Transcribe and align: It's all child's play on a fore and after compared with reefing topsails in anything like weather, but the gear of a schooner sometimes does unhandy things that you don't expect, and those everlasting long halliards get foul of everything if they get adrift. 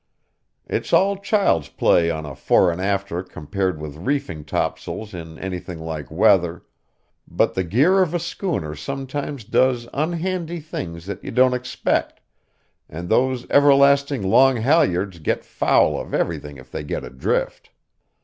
It's 0.65 0.93
all 0.93 1.15
child's 1.17 1.69
play 1.69 2.09
on 2.09 2.25
a 2.25 2.33
fore 2.35 2.71
and 2.71 2.81
after 2.81 3.21
compared 3.21 3.79
with 3.79 3.97
reefing 3.97 4.43
topsails 4.45 5.13
in 5.13 5.37
anything 5.37 5.77
like 5.77 6.09
weather, 6.09 6.63
but 7.27 7.53
the 7.53 7.63
gear 7.63 8.01
of 8.01 8.11
a 8.15 8.19
schooner 8.19 8.73
sometimes 8.73 9.43
does 9.43 9.85
unhandy 9.93 10.59
things 10.59 11.05
that 11.05 11.23
you 11.23 11.29
don't 11.29 11.53
expect, 11.53 12.19
and 12.89 13.09
those 13.09 13.45
everlasting 13.51 14.23
long 14.27 14.55
halliards 14.57 15.19
get 15.19 15.45
foul 15.45 15.99
of 15.99 16.15
everything 16.15 16.57
if 16.57 16.71
they 16.71 16.83
get 16.83 17.03
adrift. 17.03 17.69